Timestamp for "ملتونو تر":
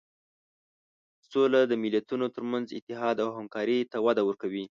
1.83-2.43